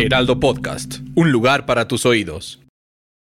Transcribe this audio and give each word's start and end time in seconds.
Heraldo 0.00 0.40
Podcast, 0.40 1.00
un 1.14 1.30
lugar 1.30 1.66
para 1.66 1.86
tus 1.86 2.06
oídos. 2.06 2.60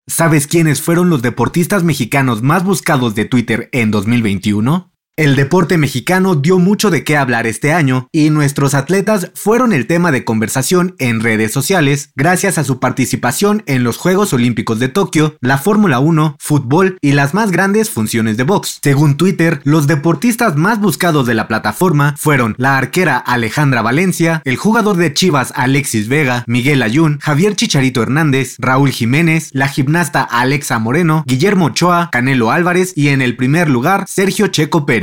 ¿Sabes 0.07 0.47
quiénes 0.47 0.81
fueron 0.81 1.09
los 1.09 1.21
deportistas 1.21 1.83
mexicanos 1.83 2.41
más 2.41 2.63
buscados 2.63 3.13
de 3.13 3.25
Twitter 3.25 3.69
en 3.71 3.91
2021? 3.91 4.92
El 5.16 5.35
deporte 5.35 5.77
mexicano 5.77 6.34
dio 6.34 6.58
mucho 6.58 6.90
de 6.90 7.03
qué 7.03 7.17
hablar 7.17 7.45
este 7.45 7.72
año 7.72 8.08
y 8.12 8.31
nuestros 8.31 8.73
atletas 8.73 9.30
fueron 9.36 9.72
el 9.72 9.86
tema 9.86 10.12
de 10.12 10.26
conversación 10.26 10.95
en 10.98 11.20
redes 11.20 11.52
sociales 11.52 12.09
gracias 12.16 12.58
a 12.58 12.63
su 12.63 12.80
participación 12.80 13.62
en 13.67 13.84
los 13.84 13.98
Juegos 13.98 14.34
Olímpicos 14.34 14.80
de 14.80 14.89
Tokio, 14.89 15.38
la 15.39 15.59
Fórmula 15.59 15.99
1, 15.99 16.38
fútbol 16.39 16.98
y 16.99 17.12
las 17.12 17.36
más 17.36 17.52
grandes 17.52 17.91
funciones 17.91 18.38
de 18.38 18.44
box. 18.44 18.80
Según 18.81 19.16
Twitter, 19.16 19.62
los 19.66 19.86
deportistas 19.86 20.55
más 20.55 20.80
buscados 20.80 21.27
de 21.27 21.36
la 21.36 21.48
plataforma 21.48 22.16
fueron 22.17 22.55
la 22.58 22.75
arquera 22.75 23.20
Alejandra 23.20 23.84
Valencia, 23.84 24.41
el 24.45 24.58
jugador 24.58 24.98
de 24.98 25.14
Chivas 25.14 25.53
Alexis 25.55 26.08
Vega, 26.08 26.44
Miguel 26.48 26.81
Ayun, 26.81 27.20
Javier 27.20 27.55
Chicharito 27.55 28.02
Hernández, 28.02 28.55
Raúl 28.58 28.89
Jiménez, 28.89 29.52
la 29.53 29.67
gimnasta 29.67 30.23
Alexa 30.23 30.80
Moreno, 30.80 31.23
Guillermo 31.27 31.66
Ochoa, 31.66 32.09
Canelo 32.11 32.50
Álvarez 32.50 32.94
y 32.95 33.09
en 33.09 33.22
el 33.22 33.36
primer 33.36 33.70
lugar 33.70 34.05
Sergio 34.08 34.48
Checo 34.48 34.88
Pérez. 34.88 35.02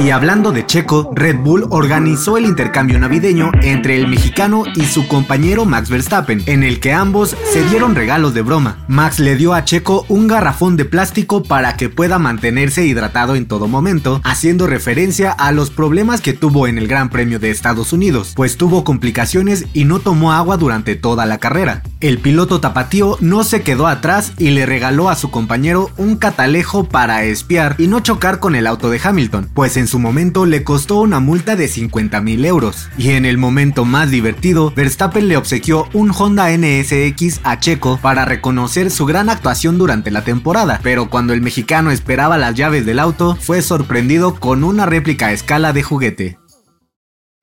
Y 0.00 0.10
hablando 0.10 0.52
de 0.52 0.64
Checo, 0.64 1.10
Red 1.12 1.38
Bull 1.38 1.66
organizó 1.70 2.38
el 2.38 2.44
intercambio 2.44 3.00
navideño 3.00 3.50
entre 3.62 3.96
el 3.96 4.06
mexicano 4.06 4.62
y 4.76 4.84
su 4.84 5.08
compañero 5.08 5.64
Max 5.64 5.90
Verstappen, 5.90 6.40
en 6.46 6.62
el 6.62 6.78
que 6.78 6.92
ambos 6.92 7.36
se 7.52 7.68
dieron 7.68 7.96
regalos 7.96 8.32
de 8.32 8.42
broma. 8.42 8.84
Max 8.86 9.18
le 9.18 9.34
dio 9.34 9.54
a 9.54 9.64
Checo 9.64 10.06
un 10.08 10.28
garrafón 10.28 10.76
de 10.76 10.84
plástico 10.84 11.42
para 11.42 11.76
que 11.76 11.88
pueda 11.88 12.20
mantenerse 12.20 12.86
hidratado 12.86 13.34
en 13.34 13.46
todo 13.46 13.66
momento, 13.66 14.20
haciendo 14.22 14.68
referencia 14.68 15.32
a 15.32 15.50
los 15.50 15.70
problemas 15.70 16.20
que 16.20 16.32
tuvo 16.32 16.68
en 16.68 16.78
el 16.78 16.86
Gran 16.86 17.10
Premio 17.10 17.40
de 17.40 17.50
Estados 17.50 17.92
Unidos, 17.92 18.34
pues 18.36 18.56
tuvo 18.56 18.84
complicaciones 18.84 19.66
y 19.72 19.84
no 19.84 19.98
tomó 19.98 20.32
agua 20.32 20.58
durante 20.58 20.94
toda 20.94 21.26
la 21.26 21.38
carrera. 21.38 21.82
El 22.00 22.18
piloto 22.18 22.60
tapatío 22.60 23.16
no 23.20 23.42
se 23.42 23.62
quedó 23.62 23.88
atrás 23.88 24.32
y 24.38 24.50
le 24.50 24.66
regaló 24.66 25.08
a 25.08 25.16
su 25.16 25.32
compañero 25.32 25.90
un 25.96 26.14
catalejo 26.14 26.84
para 26.84 27.24
espiar 27.24 27.74
y 27.76 27.88
no 27.88 27.98
chocar 27.98 28.38
con 28.38 28.54
el 28.54 28.68
auto 28.68 28.88
de 28.88 29.00
Hamilton, 29.02 29.50
pues 29.52 29.76
en 29.76 29.88
su 29.88 29.98
momento 29.98 30.46
le 30.46 30.62
costó 30.62 31.00
una 31.00 31.18
multa 31.18 31.56
de 31.56 31.66
50 31.66 32.20
mil 32.20 32.44
euros. 32.44 32.88
Y 32.98 33.10
en 33.10 33.24
el 33.24 33.36
momento 33.36 33.84
más 33.84 34.12
divertido, 34.12 34.72
Verstappen 34.76 35.26
le 35.26 35.36
obsequió 35.36 35.88
un 35.92 36.12
Honda 36.16 36.56
NSX 36.56 37.40
a 37.42 37.58
Checo 37.58 37.98
para 38.00 38.24
reconocer 38.24 38.92
su 38.92 39.04
gran 39.04 39.28
actuación 39.28 39.76
durante 39.76 40.12
la 40.12 40.22
temporada, 40.22 40.78
pero 40.84 41.10
cuando 41.10 41.32
el 41.32 41.40
mexicano 41.40 41.90
esperaba 41.90 42.38
las 42.38 42.54
llaves 42.54 42.86
del 42.86 43.00
auto, 43.00 43.36
fue 43.40 43.60
sorprendido 43.60 44.36
con 44.36 44.62
una 44.62 44.86
réplica 44.86 45.26
a 45.26 45.32
escala 45.32 45.72
de 45.72 45.82
juguete. 45.82 46.38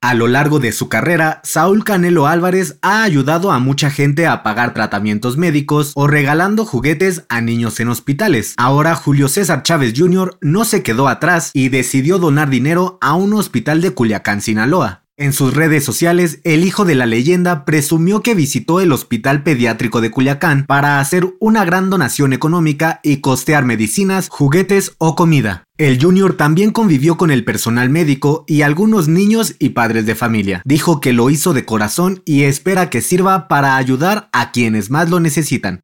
A 0.06 0.14
lo 0.14 0.28
largo 0.28 0.60
de 0.60 0.72
su 0.72 0.88
carrera, 0.88 1.42
Saúl 1.44 1.84
Canelo 1.84 2.28
Álvarez 2.28 2.78
ha 2.84 3.02
ayudado 3.02 3.52
a 3.52 3.58
mucha 3.58 3.90
gente 3.90 4.28
a 4.28 4.44
pagar 4.44 4.72
tratamientos 4.72 5.36
médicos 5.36 5.94
o 5.96 6.06
regalando 6.06 6.64
juguetes 6.64 7.26
a 7.28 7.42
niños 7.42 7.80
en 7.80 7.88
hospitales. 7.88 8.54
Ahora 8.58 8.94
Julio 8.94 9.30
César 9.30 9.64
Chávez 9.64 9.96
Jr. 9.98 10.38
no 10.42 10.64
se 10.64 10.84
quedó 10.84 11.08
atrás 11.08 11.50
y 11.56 11.70
decidió 11.70 12.20
donar 12.20 12.52
dinero 12.52 13.00
a 13.02 13.16
un 13.16 13.34
hospital 13.34 13.82
de 13.82 13.96
Culiacán, 13.96 14.42
Sinaloa. 14.42 15.05
En 15.18 15.32
sus 15.32 15.54
redes 15.54 15.86
sociales, 15.86 16.42
el 16.44 16.66
hijo 16.66 16.84
de 16.84 16.94
la 16.94 17.06
leyenda 17.06 17.64
presumió 17.64 18.22
que 18.22 18.36
visitó 18.36 18.82
el 18.82 18.92
Hospital 18.92 19.44
Pediátrico 19.44 20.02
de 20.02 20.12
Culiacán 20.12 20.66
para 20.66 21.00
hacer 21.00 21.38
una 21.40 21.64
gran 21.64 21.90
donación 21.90 22.34
económica 22.34 23.00
y 23.02 23.22
costear 23.22 23.64
medicinas, 23.64 24.28
juguetes 24.28 24.96
o 24.98 25.16
comida. 25.16 25.64
El 25.78 26.04
Junior 26.04 26.36
también 26.36 26.72
convivió 26.72 27.16
con 27.16 27.32
el 27.32 27.46
personal 27.46 27.90
médico 27.90 28.44
y 28.46 28.64
algunos 28.64 29.08
niños 29.08 29.56
y 29.58 29.70
padres 29.70 30.06
de 30.06 30.16
familia. 30.16 30.62
Dijo 30.66 31.00
que 31.00 31.14
lo 31.14 31.30
hizo 31.30 31.54
de 31.54 31.64
corazón 31.64 32.22
y 32.26 32.44
espera 32.44 32.90
que 32.90 33.02
sirva 33.02 33.48
para 33.48 33.78
ayudar 33.78 34.28
a 34.34 34.52
quienes 34.52 34.90
más 34.90 35.10
lo 35.10 35.22
necesitan. 35.22 35.80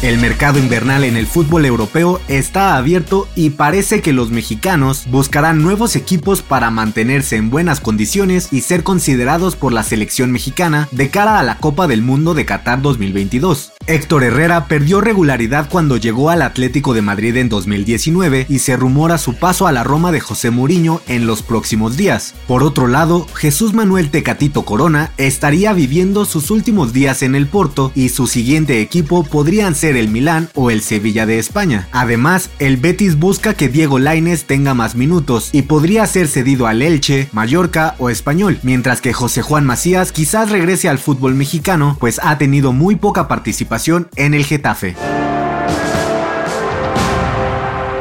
El 0.00 0.18
mercado 0.18 0.60
invernal 0.60 1.02
en 1.02 1.16
el 1.16 1.26
fútbol 1.26 1.64
europeo 1.64 2.20
está 2.28 2.76
abierto 2.76 3.26
y 3.34 3.50
parece 3.50 4.00
que 4.00 4.12
los 4.12 4.30
mexicanos 4.30 5.06
buscarán 5.10 5.60
nuevos 5.60 5.96
equipos 5.96 6.40
para 6.40 6.70
mantenerse 6.70 7.34
en 7.34 7.50
buenas 7.50 7.80
condiciones 7.80 8.52
y 8.52 8.60
ser 8.60 8.84
considerados 8.84 9.56
por 9.56 9.72
la 9.72 9.82
selección 9.82 10.30
mexicana 10.30 10.88
de 10.92 11.10
cara 11.10 11.40
a 11.40 11.42
la 11.42 11.58
Copa 11.58 11.88
del 11.88 12.02
Mundo 12.02 12.34
de 12.34 12.46
Qatar 12.46 12.80
2022. 12.80 13.72
Héctor 13.88 14.22
Herrera 14.22 14.66
perdió 14.66 15.00
regularidad 15.00 15.70
cuando 15.70 15.96
llegó 15.96 16.28
al 16.28 16.42
Atlético 16.42 16.92
de 16.92 17.00
Madrid 17.00 17.34
en 17.38 17.48
2019 17.48 18.44
y 18.46 18.58
se 18.58 18.76
rumora 18.76 19.16
su 19.16 19.36
paso 19.36 19.66
a 19.66 19.72
la 19.72 19.82
Roma 19.82 20.12
de 20.12 20.20
José 20.20 20.50
Mourinho 20.50 21.00
en 21.08 21.26
los 21.26 21.42
próximos 21.42 21.96
días. 21.96 22.34
Por 22.46 22.62
otro 22.62 22.86
lado, 22.86 23.26
Jesús 23.34 23.72
Manuel 23.72 24.10
Tecatito 24.10 24.66
Corona 24.66 25.12
estaría 25.16 25.72
viviendo 25.72 26.26
sus 26.26 26.50
últimos 26.50 26.92
días 26.92 27.22
en 27.22 27.34
el 27.34 27.46
Porto 27.46 27.90
y 27.94 28.10
su 28.10 28.26
siguiente 28.26 28.82
equipo 28.82 29.24
podrían 29.24 29.74
ser 29.74 29.96
el 29.96 30.10
Milán 30.10 30.50
o 30.54 30.70
el 30.70 30.82
Sevilla 30.82 31.24
de 31.24 31.38
España. 31.38 31.88
Además, 31.90 32.50
el 32.58 32.76
Betis 32.76 33.18
busca 33.18 33.54
que 33.54 33.70
Diego 33.70 33.98
Lainez 33.98 34.44
tenga 34.44 34.74
más 34.74 34.96
minutos 34.96 35.48
y 35.52 35.62
podría 35.62 36.06
ser 36.06 36.28
cedido 36.28 36.66
al 36.66 36.82
Elche, 36.82 37.30
Mallorca 37.32 37.94
o 37.96 38.10
Español, 38.10 38.58
mientras 38.62 39.00
que 39.00 39.14
José 39.14 39.40
Juan 39.40 39.64
Macías 39.64 40.12
quizás 40.12 40.50
regrese 40.50 40.90
al 40.90 40.98
fútbol 40.98 41.34
mexicano, 41.34 41.96
pues 41.98 42.20
ha 42.22 42.36
tenido 42.36 42.74
muy 42.74 42.96
poca 42.96 43.28
participación 43.28 43.77
en 44.16 44.34
el 44.34 44.44
Getafe. 44.44 44.96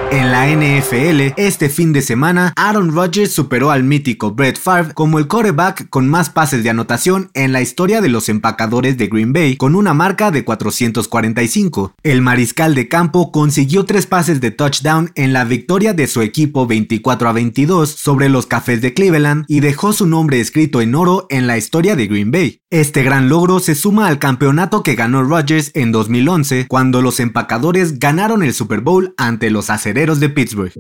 En 0.09 0.31
la 0.31 0.47
NFL, 0.47 1.33
este 1.37 1.69
fin 1.69 1.93
de 1.93 2.01
semana, 2.01 2.53
Aaron 2.55 2.93
Rodgers 2.93 3.31
superó 3.31 3.69
al 3.69 3.83
mítico 3.83 4.31
Brett 4.31 4.57
Favre 4.57 4.93
como 4.93 5.19
el 5.19 5.27
quarterback 5.27 5.89
con 5.89 6.07
más 6.07 6.29
pases 6.29 6.63
de 6.63 6.69
anotación 6.69 7.29
en 7.33 7.51
la 7.51 7.61
historia 7.61 8.01
de 8.01 8.09
los 8.09 8.27
empacadores 8.29 8.97
de 8.97 9.07
Green 9.07 9.33
Bay, 9.33 9.57
con 9.57 9.75
una 9.75 9.93
marca 9.93 10.31
de 10.31 10.43
445. 10.43 11.93
El 12.03 12.21
mariscal 12.21 12.73
de 12.73 12.87
campo 12.87 13.31
consiguió 13.31 13.85
tres 13.85 14.07
pases 14.07 14.41
de 14.41 14.49
touchdown 14.49 15.11
en 15.15 15.33
la 15.33 15.43
victoria 15.43 15.93
de 15.93 16.07
su 16.07 16.21
equipo 16.21 16.65
24 16.65 17.29
a 17.29 17.33
22 17.33 17.89
sobre 17.89 18.29
los 18.29 18.47
Cafés 18.47 18.81
de 18.81 18.93
Cleveland 18.93 19.45
y 19.47 19.59
dejó 19.59 19.93
su 19.93 20.07
nombre 20.07 20.39
escrito 20.39 20.81
en 20.81 20.95
oro 20.95 21.27
en 21.29 21.45
la 21.45 21.57
historia 21.57 21.95
de 21.95 22.07
Green 22.07 22.31
Bay. 22.31 22.61
Este 22.69 23.01
gran 23.01 23.29
logro 23.29 23.61
se 23.61 23.75
suma 23.75 24.07
al 24.07 24.19
campeonato 24.19 24.83
que 24.83 24.95
ganó 24.95 25.23
Rodgers 25.23 25.71
en 25.73 25.93
2011 25.93 26.67
cuando 26.67 27.01
los 27.01 27.21
empacadores 27.21 27.97
ganaron 27.97 28.43
el 28.43 28.53
Super 28.53 28.81
Bowl 28.81 29.13
ante 29.15 29.49
los 29.51 29.69
acereros 29.69 30.19
de 30.19 30.27
Pittsburgh. 30.27 30.73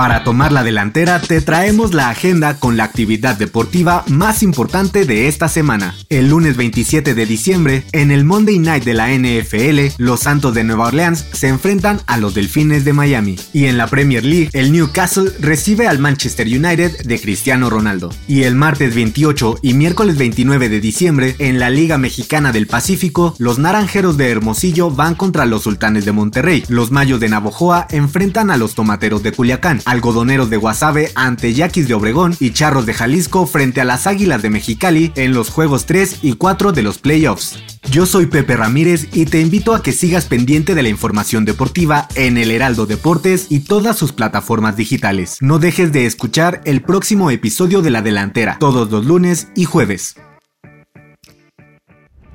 Para 0.00 0.24
tomar 0.24 0.50
la 0.50 0.64
delantera 0.64 1.20
te 1.20 1.42
traemos 1.42 1.92
la 1.92 2.08
agenda 2.08 2.58
con 2.58 2.78
la 2.78 2.84
actividad 2.84 3.36
deportiva 3.36 4.02
más 4.08 4.42
importante 4.42 5.04
de 5.04 5.28
esta 5.28 5.46
semana. 5.46 5.94
El 6.08 6.30
lunes 6.30 6.56
27 6.56 7.12
de 7.12 7.26
diciembre, 7.26 7.84
en 7.92 8.10
el 8.10 8.24
Monday 8.24 8.58
Night 8.58 8.84
de 8.84 8.94
la 8.94 9.10
NFL, 9.10 10.02
los 10.02 10.20
Santos 10.20 10.54
de 10.54 10.64
Nueva 10.64 10.86
Orleans 10.86 11.26
se 11.32 11.48
enfrentan 11.48 12.00
a 12.06 12.16
los 12.16 12.32
Delfines 12.32 12.86
de 12.86 12.94
Miami. 12.94 13.36
Y 13.52 13.66
en 13.66 13.76
la 13.76 13.88
Premier 13.88 14.24
League, 14.24 14.48
el 14.54 14.72
Newcastle 14.72 15.32
recibe 15.38 15.86
al 15.86 15.98
Manchester 15.98 16.46
United 16.46 17.02
de 17.02 17.20
Cristiano 17.20 17.68
Ronaldo. 17.68 18.08
Y 18.26 18.44
el 18.44 18.54
martes 18.54 18.94
28 18.94 19.58
y 19.60 19.74
miércoles 19.74 20.16
29 20.16 20.70
de 20.70 20.80
diciembre, 20.80 21.36
en 21.40 21.58
la 21.58 21.68
Liga 21.68 21.98
Mexicana 21.98 22.52
del 22.52 22.68
Pacífico, 22.68 23.34
los 23.36 23.58
Naranjeros 23.58 24.16
de 24.16 24.30
Hermosillo 24.30 24.90
van 24.90 25.14
contra 25.14 25.44
los 25.44 25.64
Sultanes 25.64 26.06
de 26.06 26.12
Monterrey. 26.12 26.64
Los 26.68 26.90
Mayos 26.90 27.20
de 27.20 27.28
Navojoa 27.28 27.86
enfrentan 27.90 28.50
a 28.50 28.56
los 28.56 28.74
Tomateros 28.74 29.22
de 29.22 29.32
Culiacán 29.32 29.82
algodoneros 29.90 30.50
de 30.50 30.56
Guasave 30.56 31.10
ante 31.16 31.52
Yaquis 31.52 31.88
de 31.88 31.94
Obregón 31.94 32.36
y 32.38 32.52
Charros 32.52 32.86
de 32.86 32.94
Jalisco 32.94 33.46
frente 33.46 33.80
a 33.80 33.84
las 33.84 34.06
Águilas 34.06 34.40
de 34.40 34.50
Mexicali 34.50 35.12
en 35.16 35.34
los 35.34 35.50
juegos 35.50 35.86
3 35.86 36.20
y 36.22 36.34
4 36.34 36.72
de 36.72 36.82
los 36.82 36.98
playoffs. 36.98 37.58
Yo 37.90 38.06
soy 38.06 38.26
Pepe 38.26 38.56
Ramírez 38.56 39.08
y 39.12 39.24
te 39.24 39.40
invito 39.40 39.74
a 39.74 39.82
que 39.82 39.92
sigas 39.92 40.26
pendiente 40.26 40.74
de 40.76 40.82
la 40.84 40.88
información 40.88 41.44
deportiva 41.44 42.06
en 42.14 42.38
el 42.38 42.52
Heraldo 42.52 42.86
Deportes 42.86 43.46
y 43.50 43.60
todas 43.60 43.98
sus 43.98 44.12
plataformas 44.12 44.76
digitales. 44.76 45.38
No 45.40 45.58
dejes 45.58 45.90
de 45.90 46.06
escuchar 46.06 46.60
el 46.64 46.82
próximo 46.82 47.30
episodio 47.30 47.82
de 47.82 47.90
La 47.90 48.02
Delantera, 48.02 48.58
todos 48.60 48.90
los 48.90 49.04
lunes 49.04 49.48
y 49.56 49.64
jueves. 49.64 50.14